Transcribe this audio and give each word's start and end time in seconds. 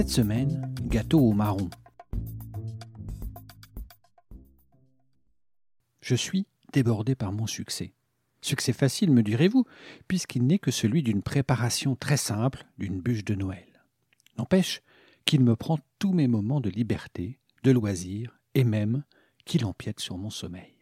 Cette 0.00 0.08
semaine, 0.08 0.74
gâteau 0.86 1.20
au 1.20 1.32
marron. 1.34 1.68
Je 6.00 6.14
suis 6.14 6.46
débordé 6.72 7.14
par 7.14 7.32
mon 7.32 7.46
succès. 7.46 7.92
Succès 8.40 8.72
facile, 8.72 9.10
me 9.10 9.22
direz-vous, 9.22 9.66
puisqu'il 10.08 10.46
n'est 10.46 10.58
que 10.58 10.70
celui 10.70 11.02
d'une 11.02 11.20
préparation 11.20 11.96
très 11.96 12.16
simple 12.16 12.64
d'une 12.78 12.98
bûche 12.98 13.26
de 13.26 13.34
Noël. 13.34 13.84
N'empêche 14.38 14.80
qu'il 15.26 15.42
me 15.42 15.54
prend 15.54 15.78
tous 15.98 16.14
mes 16.14 16.28
moments 16.28 16.62
de 16.62 16.70
liberté, 16.70 17.38
de 17.62 17.70
loisir, 17.70 18.40
et 18.54 18.64
même 18.64 19.04
qu'il 19.44 19.66
empiète 19.66 20.00
sur 20.00 20.16
mon 20.16 20.30
sommeil. 20.30 20.78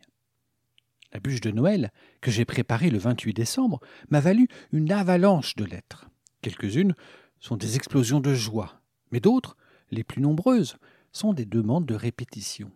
La 1.12 1.18
bûche 1.18 1.40
de 1.40 1.50
Noël, 1.50 1.90
que 2.20 2.30
j'ai 2.30 2.44
préparée 2.44 2.90
le 2.90 2.98
28 2.98 3.34
décembre, 3.34 3.80
m'a 4.10 4.20
valu 4.20 4.46
une 4.70 4.92
avalanche 4.92 5.56
de 5.56 5.64
lettres. 5.64 6.08
Quelques-unes 6.40 6.94
sont 7.40 7.56
des 7.56 7.74
explosions 7.74 8.20
de 8.20 8.32
joie, 8.32 8.77
mais 9.10 9.20
d'autres, 9.20 9.56
les 9.90 10.04
plus 10.04 10.22
nombreuses, 10.22 10.76
sont 11.12 11.32
des 11.32 11.46
demandes 11.46 11.86
de 11.86 11.94
répétition. 11.94 12.70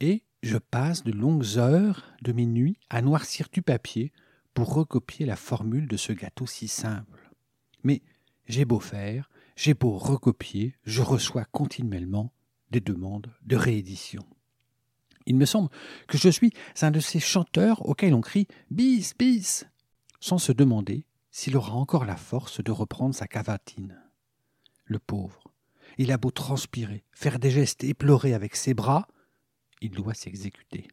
Et 0.00 0.22
je 0.42 0.58
passe 0.58 1.04
de 1.04 1.12
longues 1.12 1.58
heures 1.58 2.04
de 2.22 2.32
mes 2.32 2.46
nuits 2.46 2.78
à 2.88 3.02
noircir 3.02 3.48
du 3.52 3.62
papier 3.62 4.12
pour 4.54 4.74
recopier 4.74 5.26
la 5.26 5.36
formule 5.36 5.88
de 5.88 5.96
ce 5.96 6.12
gâteau 6.12 6.46
si 6.46 6.68
simple. 6.68 7.30
Mais 7.82 8.02
j'ai 8.46 8.64
beau 8.64 8.80
faire, 8.80 9.30
j'ai 9.56 9.74
beau 9.74 9.96
recopier, 9.96 10.74
je 10.84 11.02
reçois 11.02 11.44
continuellement 11.44 12.32
des 12.70 12.80
demandes 12.80 13.32
de 13.42 13.56
réédition. 13.56 14.24
Il 15.26 15.36
me 15.36 15.44
semble 15.44 15.68
que 16.08 16.18
je 16.18 16.28
suis 16.28 16.52
un 16.80 16.90
de 16.90 17.00
ces 17.00 17.20
chanteurs 17.20 17.86
auxquels 17.86 18.14
on 18.14 18.20
crie 18.20 18.48
bis, 18.70 19.14
bis, 19.16 19.66
sans 20.18 20.38
se 20.38 20.52
demander 20.52 21.04
s'il 21.30 21.56
aura 21.56 21.74
encore 21.74 22.04
la 22.04 22.16
force 22.16 22.62
de 22.62 22.72
reprendre 22.72 23.14
sa 23.14 23.26
cavatine. 23.26 24.00
Le 24.84 24.98
pauvre, 24.98 25.44
il 25.98 26.12
a 26.12 26.18
beau 26.18 26.30
transpirer, 26.30 27.04
faire 27.12 27.38
des 27.38 27.50
gestes 27.50 27.84
éplorés 27.84 28.34
avec 28.34 28.56
ses 28.56 28.74
bras, 28.74 29.08
il 29.80 29.90
doit 29.90 30.14
s'exécuter. 30.14 30.88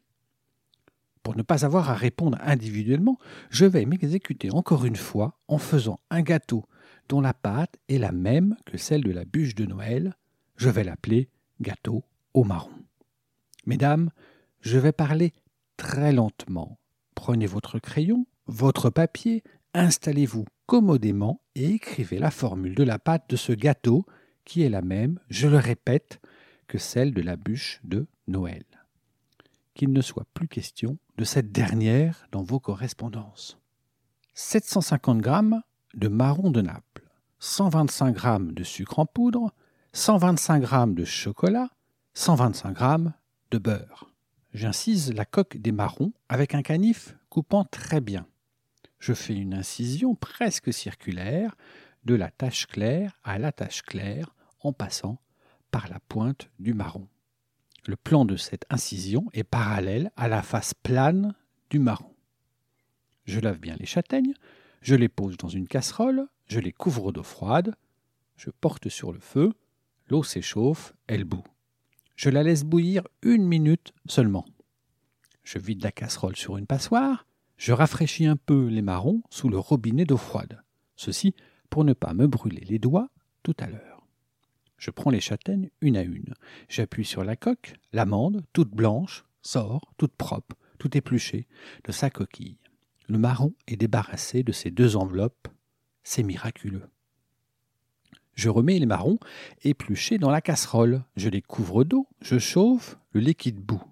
Pour 1.22 1.36
ne 1.36 1.42
pas 1.42 1.64
avoir 1.64 1.90
à 1.90 1.94
répondre 1.94 2.38
individuellement, 2.40 3.18
je 3.50 3.66
vais 3.66 3.84
m'exécuter 3.84 4.50
encore 4.50 4.84
une 4.84 4.96
fois 4.96 5.38
en 5.46 5.58
faisant 5.58 6.00
un 6.10 6.22
gâteau 6.22 6.64
dont 7.08 7.20
la 7.20 7.34
pâte 7.34 7.76
est 7.88 7.98
la 7.98 8.12
même 8.12 8.56
que 8.64 8.78
celle 8.78 9.02
de 9.04 9.10
la 9.10 9.24
bûche 9.24 9.54
de 9.54 9.66
Noël. 9.66 10.16
Je 10.56 10.70
vais 10.70 10.84
l'appeler 10.84 11.28
gâteau 11.60 12.04
au 12.34 12.44
marron. 12.44 12.72
Mesdames, 13.66 14.10
je 14.60 14.78
vais 14.78 14.92
parler 14.92 15.32
très 15.76 16.12
lentement. 16.12 16.78
Prenez 17.14 17.46
votre 17.46 17.78
crayon, 17.78 18.26
votre 18.46 18.90
papier, 18.90 19.42
installez-vous 19.74 20.46
commodément 20.66 21.42
et 21.54 21.72
écrivez 21.72 22.18
la 22.18 22.30
formule 22.30 22.74
de 22.74 22.84
la 22.84 22.98
pâte 22.98 23.28
de 23.28 23.36
ce 23.36 23.52
gâteau 23.52 24.06
qui 24.48 24.62
est 24.62 24.70
la 24.70 24.80
même, 24.80 25.20
je 25.28 25.46
le 25.46 25.58
répète, 25.58 26.20
que 26.68 26.78
celle 26.78 27.12
de 27.12 27.20
la 27.20 27.36
bûche 27.36 27.80
de 27.84 28.06
Noël. 28.26 28.64
Qu'il 29.74 29.92
ne 29.92 30.00
soit 30.00 30.26
plus 30.32 30.48
question 30.48 30.96
de 31.18 31.24
cette 31.24 31.52
dernière 31.52 32.26
dans 32.32 32.42
vos 32.42 32.58
correspondances. 32.58 33.58
750 34.32 35.22
g 35.22 35.30
de 35.94 36.08
marron 36.08 36.50
de 36.50 36.62
Naples, 36.62 37.04
125 37.40 38.18
g 38.18 38.36
de 38.54 38.64
sucre 38.64 38.98
en 38.98 39.06
poudre, 39.06 39.52
125 39.92 40.66
g 40.66 40.94
de 40.94 41.04
chocolat, 41.04 41.68
125 42.14 42.78
g 42.78 43.10
de 43.50 43.58
beurre. 43.58 44.10
J'incise 44.54 45.12
la 45.12 45.26
coque 45.26 45.58
des 45.58 45.72
marrons 45.72 46.14
avec 46.30 46.54
un 46.54 46.62
canif 46.62 47.16
coupant 47.28 47.64
très 47.64 48.00
bien. 48.00 48.26
Je 48.98 49.12
fais 49.12 49.34
une 49.34 49.52
incision 49.52 50.14
presque 50.14 50.72
circulaire 50.72 51.54
de 52.06 52.14
la 52.14 52.30
tache 52.30 52.66
claire 52.66 53.12
à 53.24 53.38
la 53.38 53.52
tache 53.52 53.82
claire 53.82 54.34
en 54.60 54.72
passant 54.72 55.20
par 55.70 55.88
la 55.88 56.00
pointe 56.00 56.50
du 56.58 56.74
marron. 56.74 57.08
Le 57.86 57.96
plan 57.96 58.24
de 58.24 58.36
cette 58.36 58.66
incision 58.70 59.26
est 59.32 59.44
parallèle 59.44 60.10
à 60.16 60.28
la 60.28 60.42
face 60.42 60.74
plane 60.74 61.34
du 61.70 61.78
marron. 61.78 62.14
Je 63.24 63.40
lave 63.40 63.58
bien 63.58 63.76
les 63.78 63.86
châtaignes, 63.86 64.34
je 64.80 64.94
les 64.94 65.08
pose 65.08 65.36
dans 65.36 65.48
une 65.48 65.68
casserole, 65.68 66.26
je 66.46 66.60
les 66.60 66.72
couvre 66.72 67.12
d'eau 67.12 67.22
froide, 67.22 67.74
je 68.36 68.50
porte 68.50 68.88
sur 68.88 69.12
le 69.12 69.20
feu, 69.20 69.52
l'eau 70.08 70.22
s'échauffe, 70.22 70.94
elle 71.06 71.24
bout. 71.24 71.44
Je 72.16 72.30
la 72.30 72.42
laisse 72.42 72.64
bouillir 72.64 73.02
une 73.22 73.46
minute 73.46 73.92
seulement. 74.06 74.44
Je 75.44 75.58
vide 75.58 75.82
la 75.82 75.92
casserole 75.92 76.36
sur 76.36 76.56
une 76.56 76.66
passoire, 76.66 77.26
je 77.56 77.72
rafraîchis 77.72 78.26
un 78.26 78.36
peu 78.36 78.66
les 78.68 78.82
marrons 78.82 79.22
sous 79.30 79.48
le 79.48 79.58
robinet 79.58 80.04
d'eau 80.04 80.16
froide. 80.16 80.62
Ceci 80.96 81.34
pour 81.70 81.84
ne 81.84 81.92
pas 81.92 82.14
me 82.14 82.26
brûler 82.26 82.64
les 82.64 82.78
doigts 82.78 83.08
tout 83.42 83.56
à 83.58 83.66
l'heure. 83.66 83.97
Je 84.78 84.90
prends 84.90 85.10
les 85.10 85.20
châtaignes 85.20 85.70
une 85.80 85.96
à 85.96 86.02
une. 86.02 86.34
J'appuie 86.68 87.04
sur 87.04 87.24
la 87.24 87.36
coque, 87.36 87.74
l'amande, 87.92 88.44
toute 88.52 88.70
blanche, 88.70 89.24
sort, 89.42 89.92
toute 89.96 90.14
propre, 90.14 90.56
tout 90.78 90.96
épluchée, 90.96 91.46
de 91.84 91.92
sa 91.92 92.10
coquille. 92.10 92.58
Le 93.08 93.18
marron 93.18 93.54
est 93.66 93.76
débarrassé 93.76 94.42
de 94.42 94.52
ces 94.52 94.70
deux 94.70 94.96
enveloppes. 94.96 95.48
C'est 96.04 96.22
miraculeux. 96.22 96.88
Je 98.34 98.48
remets 98.48 98.78
les 98.78 98.86
marrons 98.86 99.18
épluchés 99.64 100.18
dans 100.18 100.30
la 100.30 100.40
casserole. 100.40 101.02
Je 101.16 101.28
les 101.28 101.42
couvre 101.42 101.82
d'eau, 101.82 102.06
je 102.20 102.38
chauffe, 102.38 102.96
le 103.10 103.20
liquide 103.20 103.58
bout. 103.58 103.82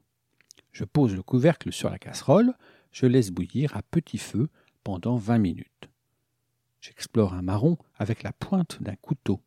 Je 0.70 0.84
pose 0.84 1.16
le 1.16 1.22
couvercle 1.22 1.72
sur 1.72 1.90
la 1.90 1.98
casserole, 1.98 2.54
je 2.92 3.06
laisse 3.06 3.30
bouillir 3.30 3.76
à 3.76 3.82
petit 3.82 4.18
feu 4.18 4.48
pendant 4.84 5.16
vingt 5.16 5.38
minutes. 5.38 5.88
J'explore 6.80 7.34
un 7.34 7.42
marron 7.42 7.76
avec 7.96 8.22
la 8.22 8.32
pointe 8.32 8.80
d'un 8.80 8.94
couteau. 8.94 9.40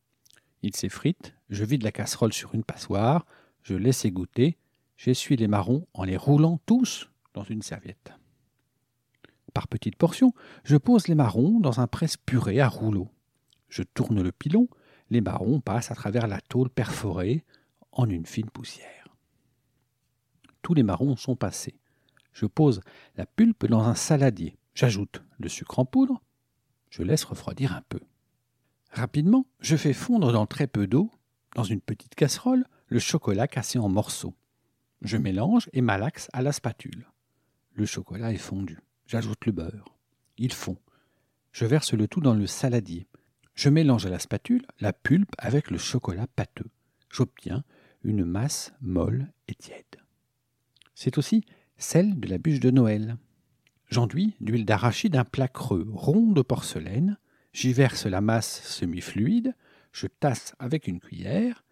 Il 0.62 0.76
s'effrite, 0.76 1.36
je 1.50 1.64
vide 1.64 1.84
la 1.84 1.92
casserole 1.92 2.34
sur 2.34 2.54
une 2.54 2.64
passoire, 2.64 3.26
je 3.64 3.76
laisse 3.76 4.06
égoutter, 4.06 4.58
j'essuie 4.98 5.36
les 5.36 5.48
marrons 5.48 5.88
en 5.94 6.04
les 6.04 6.18
roulant 6.18 6.60
tous 6.66 7.10
dans 7.34 7.44
une 7.44 7.62
serviette. 7.62 8.12
Par 9.54 9.68
petites 9.68 9.96
portions, 9.96 10.34
je 10.64 10.78
pose 10.78 11.08
les 11.08 11.16
marrons 11.16 11.60
dans 11.60 11.80
un 11.80 11.88
presse-purée 11.88 12.60
à 12.60 12.68
rouleau. 12.68 13.10
Je 13.68 13.84
tourne 13.84 14.22
le 14.22 14.32
pilon, 14.32 14.68
les 15.10 15.22
marrons 15.22 15.60
passent 15.60 15.92
à 15.92 15.96
travers 15.96 16.28
la 16.28 16.42
tôle 16.42 16.70
perforée 16.70 17.44
en 17.92 18.10
une 18.10 18.26
fine 18.26 18.50
poussière. 18.50 19.08
Tous 20.62 20.74
les 20.74 20.84
marrons 20.84 21.16
sont 21.16 21.36
passés. 21.36 21.80
Je 22.34 22.46
pose 22.46 22.82
la 23.16 23.26
pulpe 23.26 23.66
dans 23.66 23.82
un 23.82 23.96
saladier. 23.96 24.56
J'ajoute 24.76 25.24
le 25.40 25.50
sucre 25.50 25.80
en 25.80 25.86
poudre. 25.86 26.22
Je 26.90 27.04
laisse 27.04 27.24
refroidir 27.24 27.74
un 27.76 27.82
peu. 27.90 28.00
Rapidement, 28.92 29.46
je 29.60 29.76
fais 29.76 29.94
fondre 29.94 30.32
dans 30.32 30.46
très 30.46 30.68
peu 30.68 30.88
d'eau, 30.88 31.12
dans 31.56 31.64
une 31.64 31.82
petite 31.82 32.16
casserole, 32.16 32.66
le 32.88 33.00
chocolat 33.00 33.48
cassé 33.48 33.80
en 33.80 33.90
morceaux. 33.90 34.36
Je 35.02 35.18
mélange 35.18 35.70
et 35.74 35.82
malaxe 35.82 36.30
à 36.34 36.42
la 36.42 36.52
spatule. 36.52 37.08
Le 37.74 37.86
chocolat 37.86 38.34
est 38.34 38.38
fondu. 38.38 38.80
J'ajoute 39.06 39.46
le 39.46 39.52
beurre. 39.52 39.96
Il 40.38 40.54
fond. 40.54 40.78
Je 41.52 41.66
verse 41.66 41.94
le 41.94 42.08
tout 42.08 42.22
dans 42.22 42.34
le 42.34 42.48
saladier. 42.48 43.08
Je 43.56 43.70
mélange 43.70 44.06
à 44.06 44.10
la 44.10 44.20
spatule 44.20 44.66
la 44.80 44.94
pulpe 44.94 45.36
avec 45.38 45.72
le 45.72 45.78
chocolat 45.78 46.28
pâteux. 46.36 46.70
J'obtiens 47.10 47.64
une 48.04 48.26
masse 48.26 48.74
molle 48.82 49.32
et 49.48 49.56
tiède. 49.56 49.98
C'est 50.96 51.18
aussi 51.18 51.46
celle 51.78 52.20
de 52.20 52.28
la 52.28 52.38
bûche 52.38 52.60
de 52.60 52.72
Noël. 52.72 53.18
J'enduis 53.88 54.36
d'huile 54.42 54.66
d'arachide 54.66 55.16
un 55.16 55.26
plat 55.26 55.48
creux, 55.48 55.88
rond 55.92 56.32
de 56.32 56.42
porcelaine, 56.42 57.18
J'y 57.54 57.74
verse 57.74 58.06
la 58.06 58.22
masse 58.22 58.64
semi-fluide, 58.64 59.56
je 59.92 60.08
tasse 60.08 60.54
avec 60.60 60.88
une 60.88 61.00
cuillère. 61.00 61.64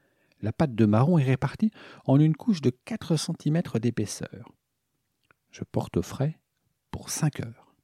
La 0.41 0.51
pâte 0.51 0.75
de 0.75 0.85
marron 0.85 1.17
est 1.17 1.23
répartie 1.23 1.71
en 2.05 2.19
une 2.19 2.35
couche 2.35 2.61
de 2.61 2.69
4 2.69 3.15
cm 3.15 3.61
d'épaisseur. 3.81 4.51
Je 5.51 5.63
porte 5.63 5.97
au 5.97 6.01
frais 6.01 6.39
pour 6.91 7.09
5 7.09 7.41
heures. 7.41 7.75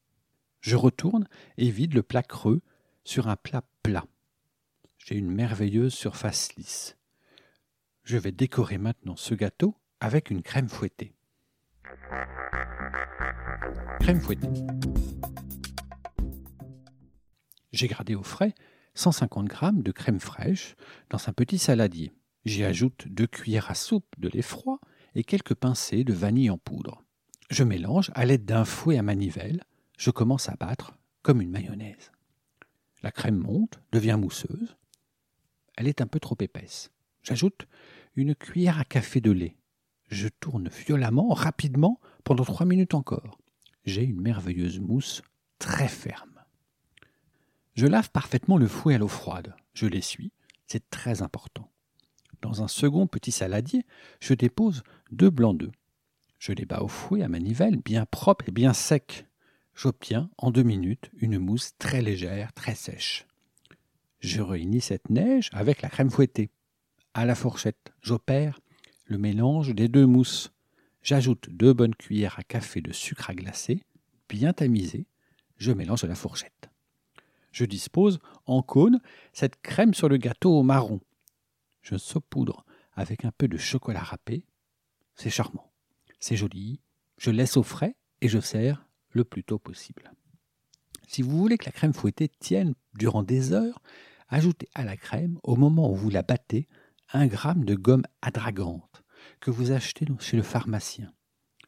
Je 0.62 0.75
retourne 0.75 1.28
et 1.57 1.69
vide 1.69 1.94
le 1.94 2.04
plat 2.04 2.24
creux 2.24 2.62
sur 3.04 3.28
un 3.28 3.36
plat 3.36 3.63
plat. 3.81 4.06
J'ai 4.98 5.16
une 5.16 5.31
merveilleuse 5.31 5.94
surface 5.94 6.56
lisse. 6.56 6.98
Je 8.04 8.18
vais 8.18 8.31
décorer 8.31 8.78
maintenant 8.78 9.16
ce 9.16 9.34
gâteau 9.34 9.75
avec 10.00 10.30
une 10.30 10.42
crème 10.42 10.69
fouettée. 10.69 11.13
Crème 14.00 14.19
fouettée. 14.19 14.50
J'ai 17.73 17.87
gardé 17.87 18.15
au 18.15 18.23
frais 18.23 18.53
150 18.95 19.51
g 19.51 19.57
de 19.73 19.91
crème 19.91 20.19
fraîche 20.19 20.75
dans 21.09 21.17
un 21.27 21.33
petit 21.33 21.57
saladier. 21.57 22.13
J'y 22.45 22.63
ajoute 22.63 23.07
deux 23.07 23.25
cuillères 23.25 23.71
à 23.71 23.75
soupe 23.75 24.13
de 24.19 24.29
lait 24.29 24.43
froid 24.43 24.79
et 25.15 25.23
quelques 25.23 25.55
pincées 25.55 26.03
de 26.03 26.13
vanille 26.13 26.51
en 26.51 26.59
poudre. 26.59 27.03
Je 27.49 27.63
mélange 27.63 28.11
à 28.13 28.25
l'aide 28.25 28.45
d'un 28.45 28.63
fouet 28.63 28.97
à 28.97 29.01
manivelle. 29.01 29.63
Je 29.97 30.11
commence 30.11 30.49
à 30.49 30.55
battre 30.55 30.97
comme 31.23 31.41
une 31.41 31.49
mayonnaise. 31.49 32.11
La 33.01 33.11
crème 33.11 33.37
monte, 33.37 33.81
devient 33.91 34.17
mousseuse. 34.19 34.77
Elle 35.75 35.87
est 35.87 36.01
un 36.01 36.07
peu 36.07 36.19
trop 36.19 36.37
épaisse. 36.39 36.91
J'ajoute 37.23 37.67
une 38.15 38.35
cuillère 38.35 38.79
à 38.79 38.85
café 38.85 39.19
de 39.19 39.31
lait. 39.31 39.57
Je 40.09 40.27
tourne 40.27 40.69
violemment, 40.69 41.29
rapidement, 41.29 41.99
pendant 42.23 42.45
trois 42.45 42.65
minutes 42.65 42.93
encore. 42.93 43.39
J'ai 43.85 44.03
une 44.03 44.21
merveilleuse 44.21 44.79
mousse 44.79 45.23
très 45.57 45.87
ferme. 45.87 46.32
Je 47.75 47.87
lave 47.87 48.11
parfaitement 48.11 48.57
le 48.57 48.67
fouet 48.67 48.95
à 48.95 48.97
l'eau 48.99 49.07
froide. 49.07 49.55
Je 49.73 49.87
l'essuie, 49.87 50.31
c'est 50.67 50.89
très 50.89 51.21
important. 51.23 51.71
Dans 52.41 52.61
un 52.61 52.67
second 52.67 53.07
petit 53.07 53.31
saladier, 53.31 53.85
je 54.19 54.33
dépose 54.33 54.83
deux 55.11 55.29
blancs 55.29 55.57
d'œufs. 55.57 55.71
Je 56.37 56.51
les 56.51 56.65
bats 56.65 56.83
au 56.83 56.87
fouet 56.87 57.23
à 57.23 57.29
manivelle, 57.29 57.77
bien 57.77 58.05
propre 58.05 58.45
et 58.47 58.51
bien 58.51 58.73
sec. 58.73 59.25
J'obtiens 59.75 60.29
en 60.37 60.51
deux 60.51 60.63
minutes 60.63 61.09
une 61.17 61.39
mousse 61.39 61.71
très 61.79 62.01
légère, 62.01 62.53
très 62.53 62.75
sèche. 62.75 63.25
Je 64.19 64.41
réunis 64.41 64.81
cette 64.81 65.09
neige 65.09 65.49
avec 65.51 65.81
la 65.81 65.89
crème 65.89 66.11
fouettée. 66.11 66.51
À 67.13 67.25
la 67.25 67.33
fourchette, 67.33 67.93
j'opère 68.01 68.59
le 69.05 69.17
mélange 69.17 69.73
des 69.73 69.87
deux 69.87 70.05
mousses. 70.05 70.51
J'ajoute 71.01 71.49
deux 71.49 71.73
bonnes 71.73 71.95
cuillères 71.95 72.37
à 72.37 72.43
café 72.43 72.81
de 72.81 72.91
sucre 72.91 73.29
à 73.29 73.35
glacer, 73.35 73.83
bien 74.29 74.53
tamisé. 74.53 75.07
Je 75.57 75.71
mélange 75.71 76.03
à 76.03 76.07
la 76.07 76.15
fourchette. 76.15 76.72
Je 77.53 77.63
dispose 77.63 78.19
en 78.45 78.61
cône 78.61 79.00
cette 79.31 79.61
crème 79.61 79.94
sur 79.94 80.09
le 80.09 80.17
gâteau 80.17 80.59
au 80.59 80.63
marron. 80.63 81.00
Je 81.81 81.95
saupoudre 81.95 82.65
avec 82.94 83.23
un 83.23 83.31
peu 83.31 83.47
de 83.47 83.57
chocolat 83.57 84.01
râpé. 84.01 84.45
C'est 85.15 85.29
charmant. 85.29 85.71
C'est 86.19 86.35
joli. 86.35 86.81
Je 87.17 87.29
laisse 87.29 87.55
au 87.55 87.63
frais 87.63 87.95
et 88.21 88.27
je 88.27 88.39
sers 88.39 88.85
le 89.11 89.23
plus 89.23 89.44
tôt 89.44 89.59
possible. 89.59 90.11
Si 91.07 91.21
vous 91.21 91.38
voulez 91.38 91.57
que 91.57 91.65
la 91.65 91.71
crème 91.71 91.94
fouettée 91.94 92.27
tienne 92.27 92.73
durant 92.95 93.21
des 93.21 93.53
heures, 93.53 93.81
ajoutez 94.29 94.67
à 94.73 94.83
la 94.83 94.97
crème, 94.97 95.39
au 95.44 95.56
moment 95.56 95.91
où 95.91 95.95
vous 95.95 96.09
la 96.09 96.23
battez, 96.23 96.67
un 97.11 97.27
gramme 97.27 97.65
de 97.65 97.75
gomme 97.75 98.06
adragante 98.23 99.03
que 99.39 99.51
vous 99.51 99.71
achetez 99.71 100.07
chez 100.19 100.38
le 100.38 100.44
pharmacien. 100.44 101.13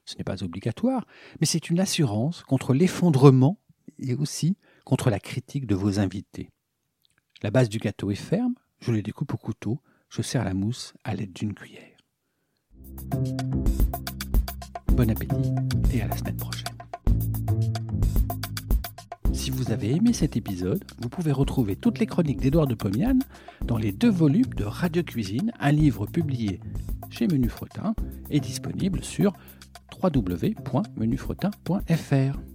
Ce 0.06 0.18
n'est 0.18 0.24
pas 0.24 0.44
obligatoire, 0.44 1.06
mais 1.40 1.46
c'est 1.46 1.70
une 1.70 1.80
assurance 1.80 2.42
contre 2.44 2.74
l'effondrement 2.74 3.60
et 4.00 4.16
aussi 4.16 4.58
contre 4.86 5.10
la 5.10 5.20
critique 5.20 5.68
de 5.68 5.76
vos 5.76 6.00
invités. 6.00 6.50
La 7.44 7.52
base 7.52 7.68
du 7.68 7.80
gâteau 7.80 8.12
est 8.12 8.16
ferme, 8.16 8.54
je 8.80 8.94
le 8.94 9.02
découpe 9.02 9.34
au 9.34 9.38
couteau, 9.38 9.82
je 10.10 10.22
sers 10.22 10.46
la 10.46 10.54
mousse 10.54 10.94
à 11.04 11.14
l'aide 11.14 11.34
d'une 11.34 11.54
cuillère. 11.54 11.98
Bon 14.94 15.10
appétit 15.10 15.52
et 15.94 16.02
à 16.02 16.08
la 16.08 16.16
semaine 16.16 16.38
prochaine. 16.38 16.64
Si 19.34 19.52
vous 19.52 19.72
avez 19.72 19.92
aimé 19.92 20.14
cet 20.14 20.38
épisode, 20.38 20.86
vous 21.00 21.10
pouvez 21.10 21.34
retrouver 21.34 21.76
toutes 21.76 22.00
les 22.00 22.06
chroniques 22.06 22.40
d'Édouard 22.40 22.68
de 22.68 22.76
Pomian 22.76 23.20
dans 23.66 23.78
les 23.78 23.92
deux 23.92 24.10
volumes 24.10 24.54
de 24.56 24.64
Radio 24.64 25.04
Cuisine, 25.04 25.52
un 25.60 25.72
livre 25.72 26.08
publié 26.08 26.62
chez 27.10 27.28
Menu 27.28 27.50
Fretin 27.50 27.94
et 28.30 28.40
disponible 28.40 29.04
sur 29.04 29.34
www.menufretin.fr. 30.02 32.55